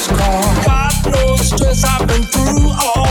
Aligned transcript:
Sports 0.00 0.20
car. 0.22 0.64
Got 0.64 1.12
no 1.12 1.36
stress, 1.36 1.84
I've 1.84 2.08
been 2.08 2.22
through 2.22 2.70
all 2.70 3.09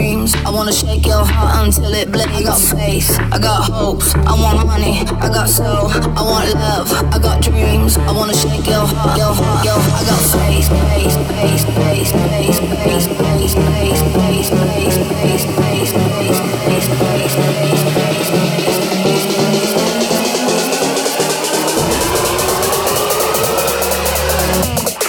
dreams, 0.00 0.34
I 0.46 0.50
wanna 0.50 0.72
shake 0.72 1.06
your 1.06 1.24
heart 1.24 1.66
until 1.66 1.92
it 1.92 2.10
bleeds. 2.10 2.32
I 2.32 2.42
got 2.42 2.58
faith, 2.58 3.10
I 3.32 3.38
got 3.38 3.60
hopes, 3.64 4.14
I 4.14 4.32
want 4.32 4.66
money. 4.66 5.04
I 5.24 5.28
got 5.28 5.48
soul, 5.48 5.88
I 6.18 6.22
want 6.30 6.48
love, 6.54 6.88
I 7.14 7.18
got 7.18 7.42
dreams, 7.42 7.98
I 7.98 8.12
wanna 8.12 8.34
shake 8.34 8.66
your 8.66 8.86
heart, 8.86 9.18
your 9.18 9.34
heart, 9.40 9.64
your 9.64 9.76
I 9.76 10.02
got 10.08 10.22
face, 10.36 10.68
face, 10.68 11.16
face, 11.36 11.64
face, 11.76 12.12
face, 12.12 12.12
face, 12.12 12.72
face, 12.80 13.06
face, 13.20 13.54
face, 13.54 13.92
face, 14.16 14.48
face, 14.50 14.80
face, 15.20 15.44
face, 15.60 15.84
face, 15.84 15.92
face, 15.92 16.16
face, 16.30 16.30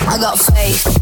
I 0.08 0.18
got 0.20 0.38
faith. 0.38 1.01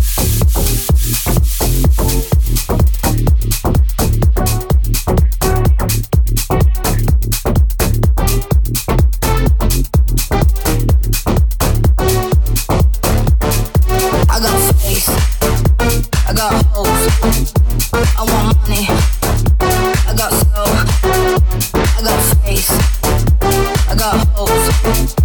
I 22.71 23.95
got 23.97 24.27
holes. 24.29 25.18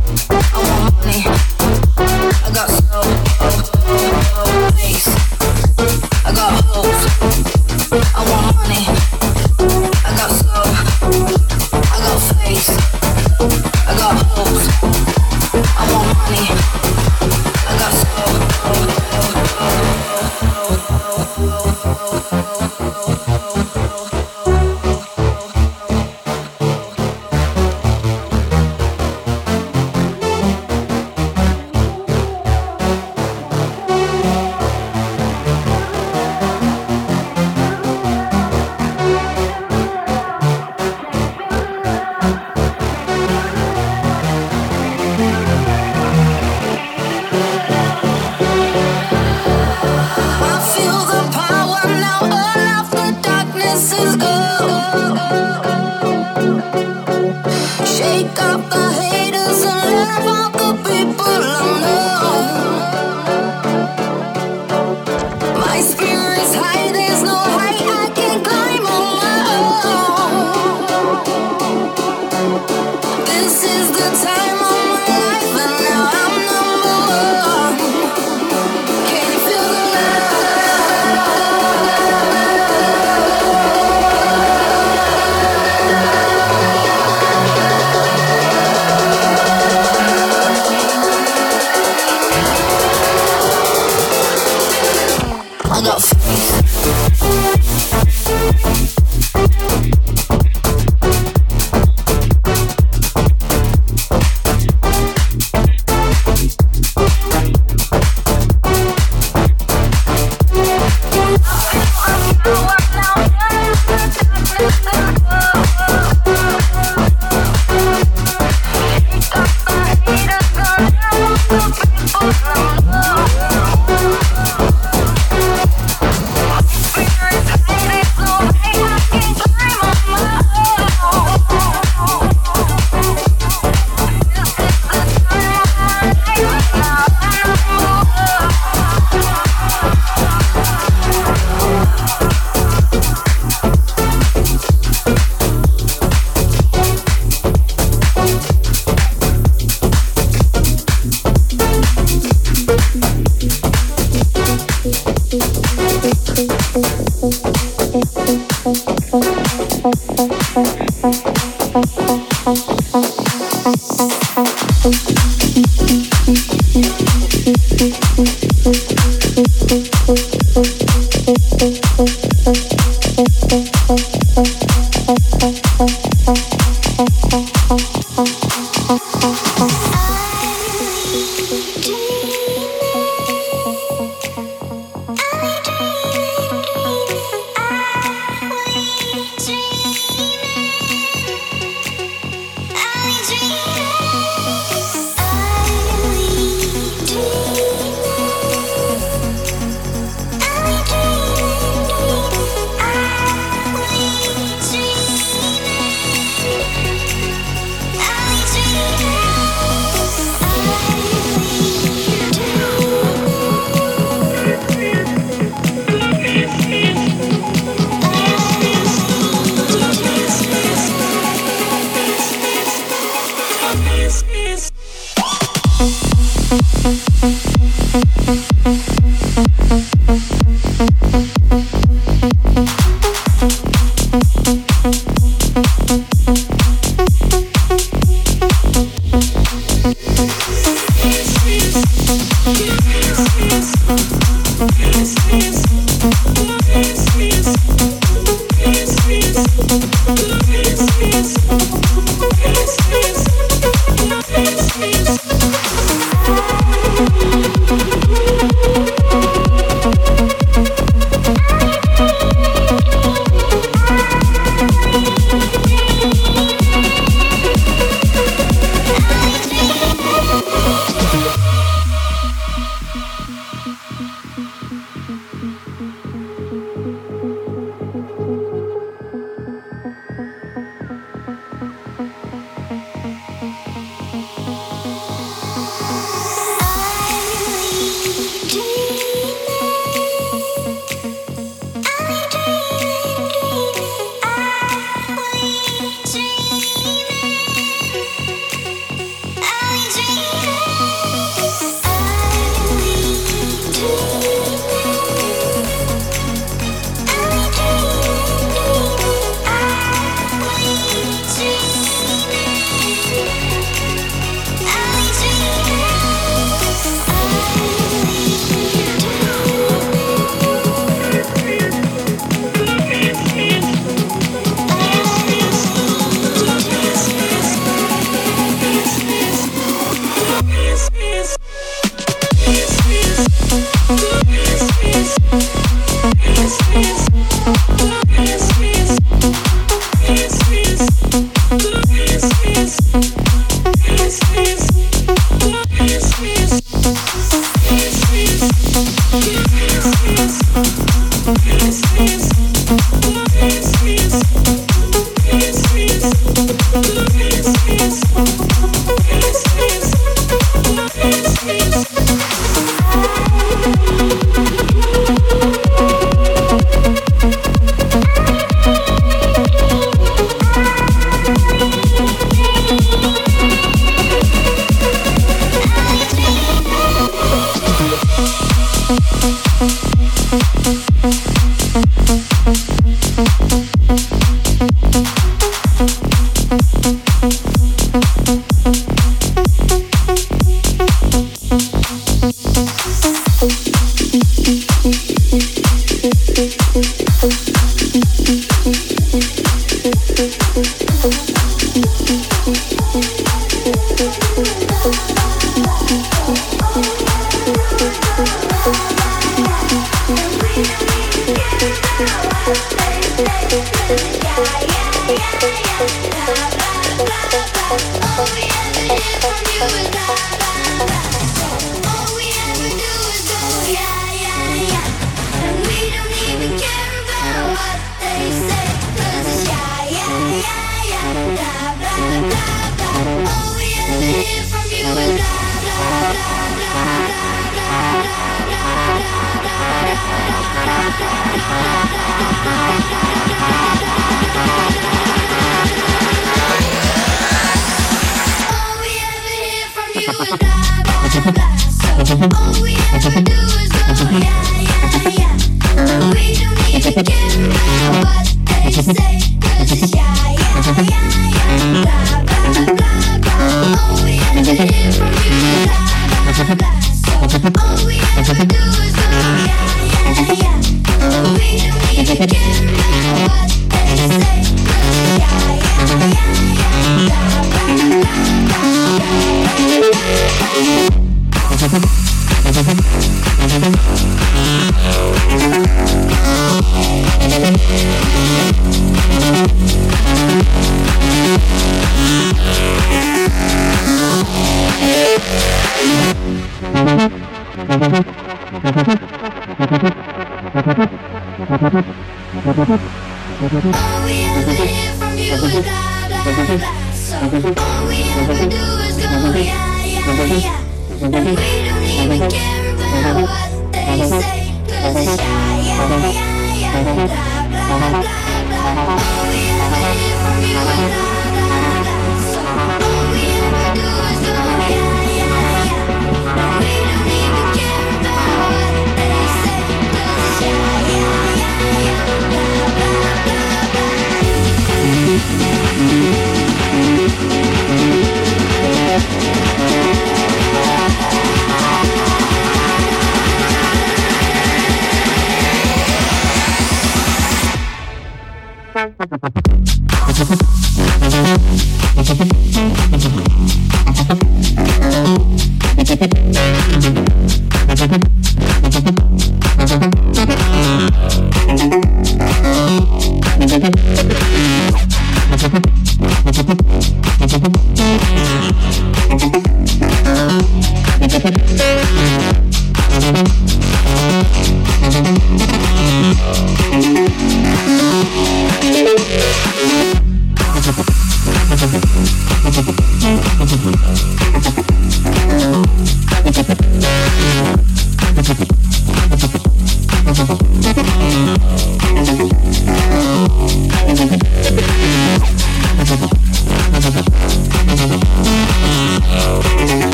Yeah. 510.06 511.63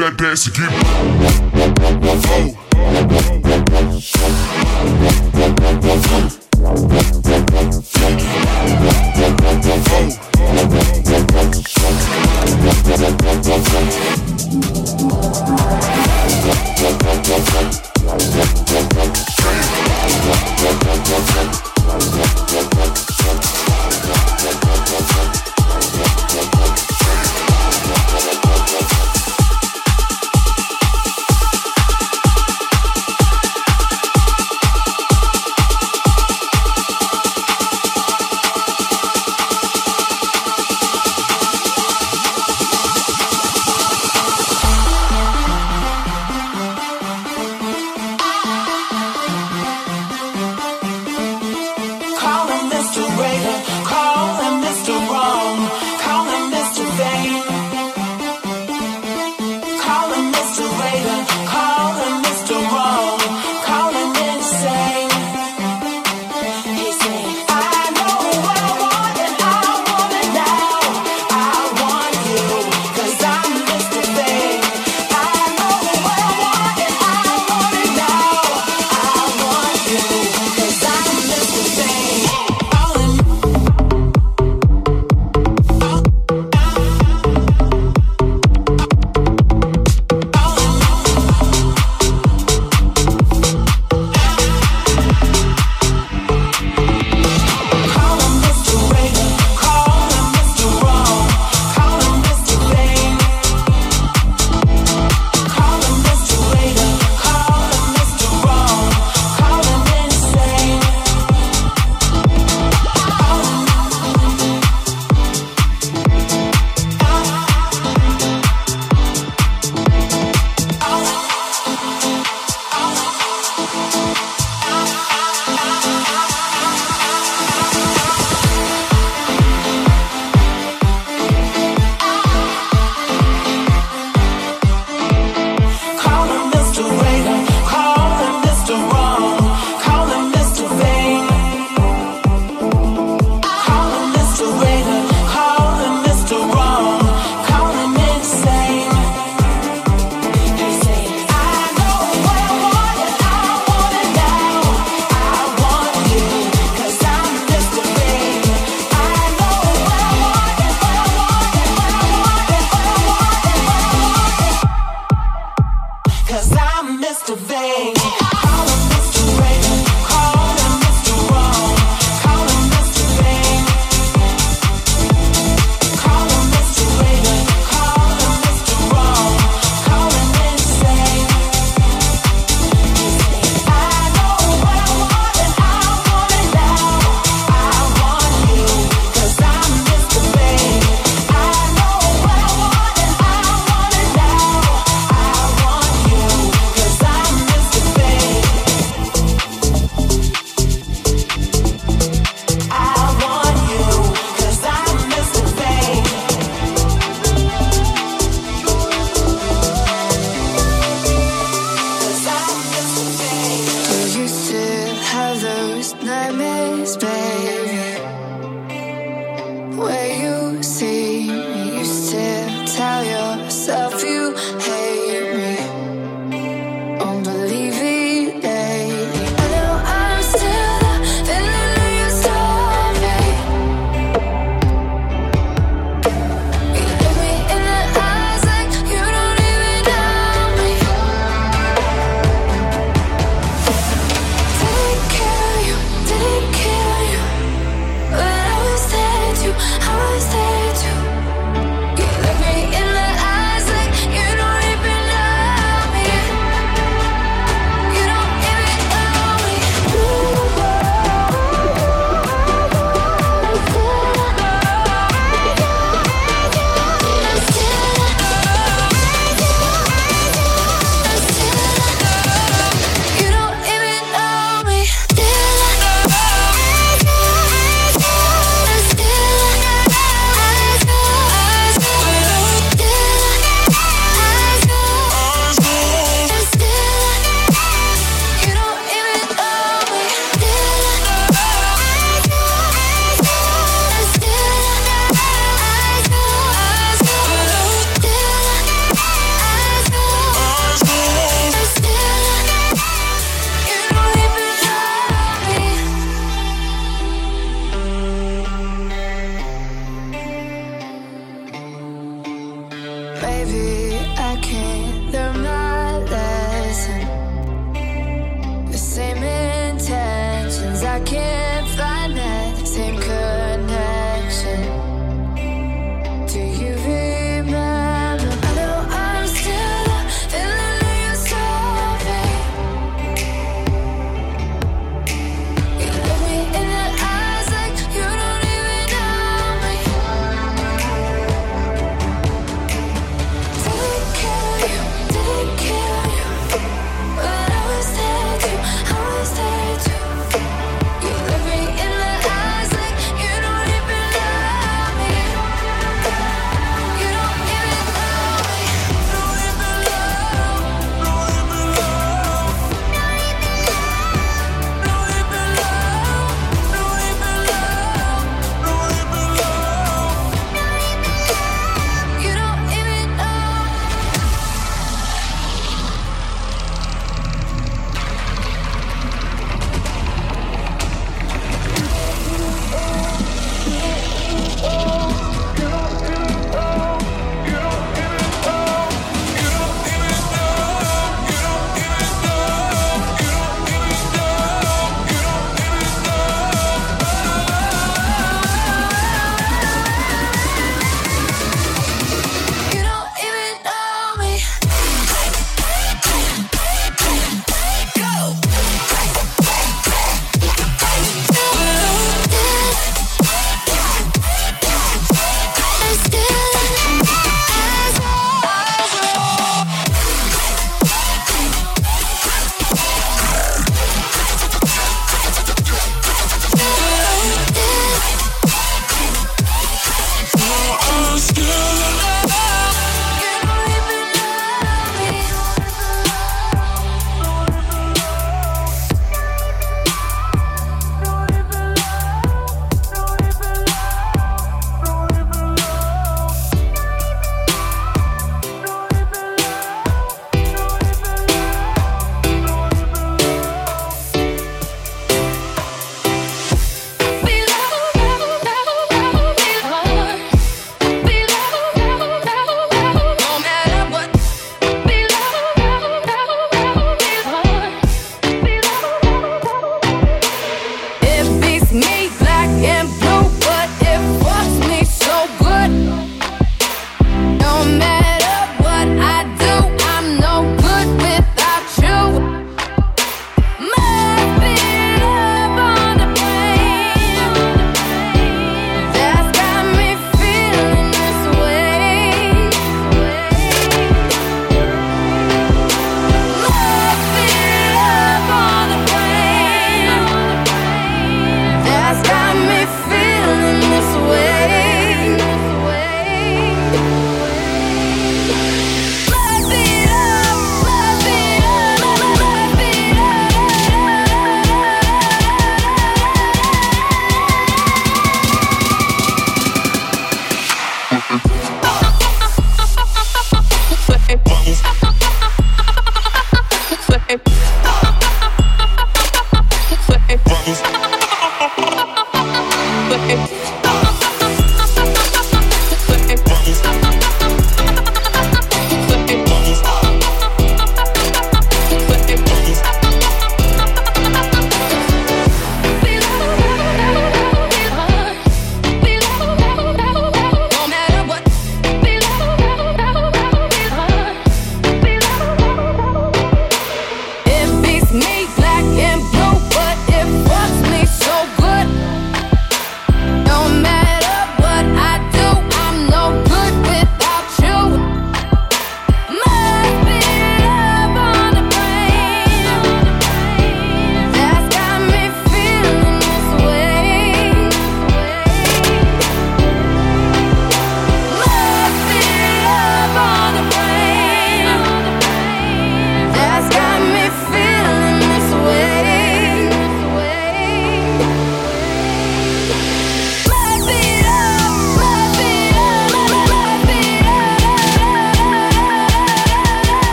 Can 0.00 0.08
we 0.08 0.16
do 0.16 0.16
that 0.16 0.24
dance 0.24 0.46
again? 0.46 0.70
Oh. 6.62 7.89